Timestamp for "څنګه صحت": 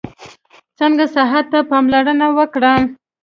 0.79-1.45